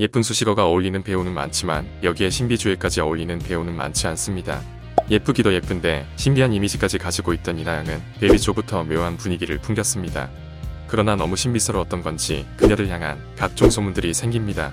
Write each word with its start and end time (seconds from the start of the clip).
예쁜 0.00 0.22
수식어가 0.22 0.64
어울리는 0.64 1.02
배우는 1.02 1.34
많지만 1.34 1.86
여기에 2.02 2.30
신비주의까지 2.30 3.02
어울리는 3.02 3.38
배우는 3.38 3.76
많지 3.76 4.06
않습니다. 4.06 4.62
예쁘기도 5.10 5.52
예쁜데 5.52 6.06
신비한 6.16 6.54
이미지까지 6.54 6.96
가지고 6.96 7.34
있던 7.34 7.58
이나영은 7.58 8.00
데뷔 8.18 8.38
초부터 8.38 8.84
묘한 8.84 9.18
분위기를 9.18 9.58
풍겼습니다. 9.58 10.30
그러나 10.88 11.16
너무 11.16 11.36
신비스러웠던 11.36 12.02
건지 12.02 12.46
그녀를 12.56 12.88
향한 12.88 13.22
각종 13.36 13.68
소문들이 13.68 14.14
생깁니다. 14.14 14.72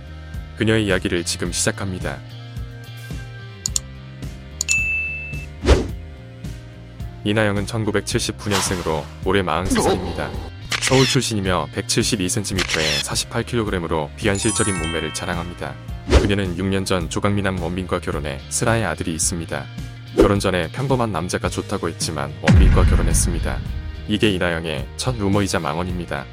그녀의 0.58 0.86
이야기를 0.86 1.26
지금 1.26 1.52
시작합니다. 1.52 2.20
이나영은 7.26 7.66
1979년생으로 7.66 9.04
올해 9.26 9.44
43살입니다. 9.44 10.57
서울 10.88 11.06
출신이며 11.06 11.68
172cm에 11.76 13.04
48kg으로 13.04 14.08
비현실적인 14.16 14.74
몸매를 14.80 15.14
자랑합니다. 15.14 15.76
그녀는 16.22 16.56
6년 16.56 16.86
전 16.86 17.10
조강미남 17.10 17.62
원빈과 17.62 18.00
결혼해 18.00 18.40
슬아의 18.48 18.86
아들이 18.86 19.14
있습니다. 19.14 19.66
결혼 20.16 20.40
전에 20.40 20.72
평범한 20.72 21.12
남자가 21.12 21.50
좋다고 21.50 21.90
했지만 21.90 22.34
원빈과 22.42 22.86
결혼했습니다. 22.86 23.60
이게 24.08 24.32
이나영의 24.32 24.88
첫 24.96 25.18
루머이자 25.18 25.60
망언입니다. 25.60 26.26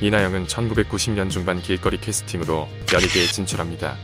이나영은 0.00 0.46
1990년 0.46 1.30
중반 1.30 1.60
길거리 1.60 2.00
캐스팅으로 2.00 2.68
연예계에 2.92 3.26
진출합니다. 3.26 3.96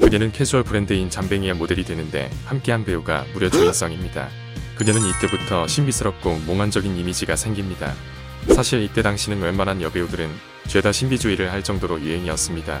그녀는 0.00 0.32
캐주얼 0.32 0.64
브랜드인 0.64 1.08
잠뱅이의 1.08 1.54
모델이 1.54 1.84
되는데 1.84 2.32
함께한 2.46 2.84
배우가 2.84 3.26
무려 3.32 3.48
조인성입니다. 3.48 4.28
그녀는 4.76 5.02
이때부터 5.06 5.66
신비스럽고 5.66 6.40
몽환적인 6.46 6.96
이미지가 6.96 7.34
생깁니다. 7.34 7.94
사실 8.54 8.82
이때 8.82 9.02
당시는 9.02 9.40
웬만한 9.40 9.80
여배우들은 9.82 10.30
죄다 10.68 10.92
신비주의를 10.92 11.50
할 11.50 11.64
정도로 11.64 12.00
유행이었습니다. 12.00 12.80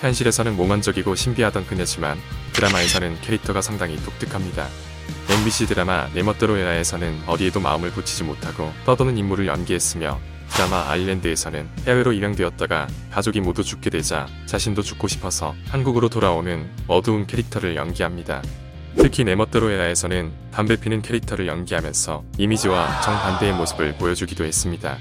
현실에서는 0.00 0.56
몽환적이고 0.56 1.14
신비하던 1.14 1.66
그녀지만 1.66 2.18
드라마에서는 2.52 3.20
캐릭터가 3.20 3.60
상당히 3.60 3.96
독특합니다. 4.02 4.66
MBC 5.28 5.66
드라마 5.66 6.08
내 6.12 6.22
멋대로 6.22 6.56
해라에서는 6.56 7.22
어디에도 7.26 7.60
마음을 7.60 7.90
붙이지 7.90 8.24
못하고 8.24 8.72
떠도는 8.84 9.18
인물을 9.18 9.46
연기했으며 9.46 10.18
드라마 10.50 10.88
아일랜드에서는 10.90 11.68
해외로 11.86 12.12
입양되었다가 12.12 12.88
가족이 13.10 13.40
모두 13.40 13.62
죽게 13.62 13.90
되자 13.90 14.26
자신도 14.46 14.82
죽고 14.82 15.08
싶어서 15.08 15.54
한국으로 15.68 16.08
돌아오는 16.08 16.70
어두운 16.86 17.26
캐릭터를 17.26 17.76
연기합니다. 17.76 18.42
특히 18.96 19.24
해라에서는 19.70 20.32
담배 20.52 20.76
피는 20.76 21.02
캐릭터를 21.02 21.46
연기하면서 21.46 22.24
이미지와 22.38 23.00
정반대의 23.02 23.52
모습을 23.54 23.96
보여주기도 23.98 24.44
했습니다. 24.44 24.98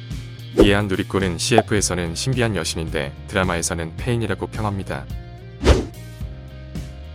이해한 0.62 0.88
누리꾼은 0.88 1.38
CF에서는 1.38 2.16
신비한 2.16 2.56
여신인데 2.56 3.14
드라마에서는 3.28 3.98
페인이라고 3.98 4.48
평합니다. 4.48 5.06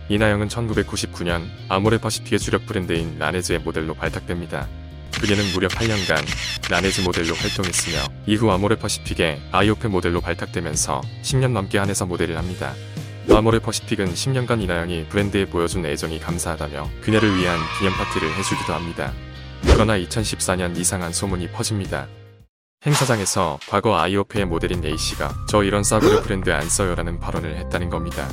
이나영은 0.09 0.49
1999년 0.49 1.43
아모레퍼시픽의 1.69 2.39
주력 2.39 2.65
브랜드인 2.65 3.17
라네즈의 3.17 3.59
모델로 3.59 3.93
발탁됩니다. 3.93 4.67
그녀는 5.21 5.43
무려 5.53 5.67
8년간 5.67 6.25
라네즈 6.69 7.01
모델로 7.01 7.33
활동했으며 7.35 7.99
이후 8.25 8.51
아모레퍼시픽의 8.51 9.41
아이오페 9.51 9.87
모델로 9.87 10.19
발탁되면서 10.21 11.01
10년 11.21 11.51
넘게 11.51 11.77
한해서 11.77 12.05
모델을 12.05 12.37
합니다. 12.37 12.73
아모레퍼시픽은 13.29 14.13
10년간 14.13 14.61
이나영이 14.61 15.05
브랜드에 15.09 15.45
보여준 15.45 15.85
애정이 15.85 16.19
감사하다며 16.19 16.89
그녀를 17.01 17.37
위한 17.37 17.57
기념 17.77 17.93
파티를 17.93 18.33
해주기도 18.35 18.73
합니다. 18.73 19.13
그러나 19.63 19.97
2014년 19.97 20.77
이상한 20.77 21.13
소문이 21.13 21.51
퍼집니다. 21.51 22.07
행사장에서 22.85 23.59
과거 23.69 23.99
아이오페의 23.99 24.45
모델인 24.45 24.83
A씨가 24.83 25.45
저 25.47 25.63
이런 25.63 25.83
싸구려 25.83 26.21
브랜드 26.21 26.49
안 26.49 26.67
써요라는 26.67 27.19
발언을 27.19 27.57
했다는 27.57 27.89
겁니다. 27.91 28.27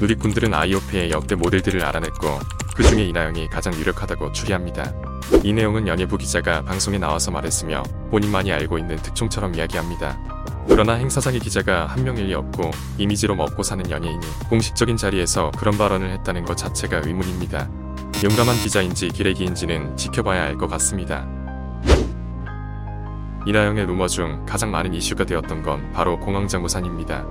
누리꾼들은 0.00 0.54
아이오페의 0.54 1.10
역대 1.10 1.34
모델들을 1.34 1.84
알아냈고 1.84 2.38
그 2.74 2.82
중에 2.82 3.04
이나영이 3.04 3.48
가장 3.48 3.74
유력하다고 3.74 4.32
추리합니다. 4.32 4.94
이 5.44 5.52
내용은 5.52 5.86
연예부 5.86 6.16
기자가 6.16 6.62
방송에 6.62 6.98
나와서 6.98 7.30
말했으며 7.30 7.82
본인만이 8.10 8.50
알고 8.50 8.78
있는 8.78 8.96
특종처럼 8.96 9.54
이야기합니다. 9.54 10.18
그러나 10.68 10.94
행사장의 10.94 11.40
기자가 11.40 11.86
한 11.86 12.04
명일 12.04 12.26
리 12.26 12.34
없고 12.34 12.70
이미지로 12.98 13.34
먹고 13.34 13.62
사는 13.62 13.88
연예인이 13.90 14.24
공식적인 14.48 14.96
자리에서 14.96 15.50
그런 15.58 15.76
발언을 15.76 16.10
했다는 16.10 16.44
것 16.44 16.56
자체가 16.56 17.02
의문입니다. 17.04 17.68
용감한 18.24 18.56
기자인지 18.56 19.08
기레기인지는 19.08 19.96
지켜봐야 19.96 20.44
알 20.44 20.56
것 20.56 20.68
같습니다. 20.70 21.26
이나영의 23.44 23.86
루머 23.86 24.06
중 24.06 24.46
가장 24.46 24.70
많은 24.70 24.94
이슈가 24.94 25.24
되었던 25.24 25.62
건 25.62 25.90
바로 25.92 26.18
공항장우산입니다. 26.20 27.26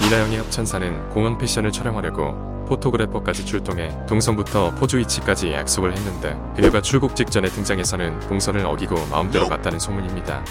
이나영의 0.00 0.38
협찬사는 0.38 1.10
공항 1.10 1.36
패션을 1.38 1.72
촬영하려고 1.72 2.55
포토그래퍼까지 2.66 3.46
출동해 3.46 3.96
동선부터 4.06 4.74
포즈 4.74 4.96
위치까지 4.96 5.52
약속을 5.52 5.96
했는데 5.96 6.38
그녀가 6.54 6.80
출국 6.82 7.16
직전에 7.16 7.48
등장해서는 7.48 8.20
동선을 8.20 8.66
어기고 8.66 9.06
마음대로 9.06 9.48
갔다는 9.48 9.78
소문입니다. 9.78 10.44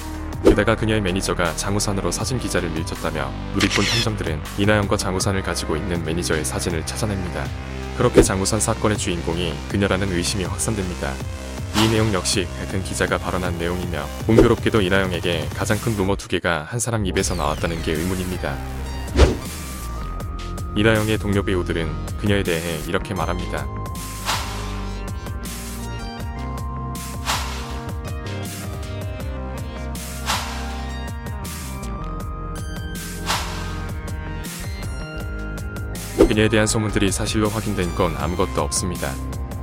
게다가 0.44 0.76
그녀의 0.76 1.02
매니저가 1.02 1.56
장우산으로 1.56 2.12
사진 2.12 2.38
기자를 2.40 2.70
밀쳤다며 2.70 3.32
누리꾼 3.54 3.84
탐정들은 3.84 4.42
이나영과 4.58 4.96
장우산을 4.98 5.42
가지고 5.42 5.76
있는 5.76 6.04
매니저의 6.04 6.46
사진을 6.46 6.86
찾아냅니다. 6.86 7.46
그렇게 7.98 8.22
장우산 8.22 8.60
사건의 8.60 8.98
주인공이 8.98 9.54
그녀라는 9.70 10.12
의심이 10.12 10.44
확산됩니다. 10.44 11.14
이 11.78 11.88
내용 11.90 12.14
역시 12.14 12.48
같은 12.60 12.84
기자가 12.84 13.18
발언한 13.18 13.58
내용이며 13.58 14.06
공교롭게도 14.28 14.82
이나영에게 14.82 15.50
가장 15.56 15.78
큰 15.80 15.96
루머 15.98 16.16
두 16.16 16.28
개가 16.28 16.64
한 16.70 16.80
사람 16.80 17.06
입에서 17.06 17.36
나왔다는 17.36 17.82
게 17.82 17.94
의문입니다. 17.94 18.56
이나영의 20.78 21.18
동료 21.20 21.42
배우들은 21.42 21.90
그녀에 22.18 22.44
대해 22.44 22.80
이렇게 22.86 23.14
말합니다. 23.14 23.66
그녀에 36.28 36.50
대한 36.50 36.68
소문들이 36.68 37.10
사실로 37.10 37.48
확인된 37.48 37.96
건 37.96 38.14
아무것도 38.18 38.62
없습니다. 38.62 39.14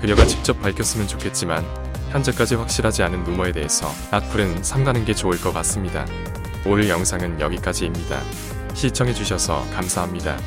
그녀가 0.01 0.25
직접 0.25 0.63
밝혔으면 0.63 1.07
좋겠지만 1.07 1.63
현재까지 2.09 2.55
확실하지 2.55 3.03
않은 3.03 3.25
루머에 3.25 3.53
대해서 3.53 3.93
악플은 4.11 4.63
삼가는 4.63 5.05
게 5.05 5.13
좋을 5.13 5.39
것 5.39 5.53
같습니다. 5.53 6.07
오늘 6.65 6.89
영상은 6.89 7.39
여기까지입니다. 7.39 8.23
시청해주셔서 8.73 9.67
감사합니다. 9.75 10.39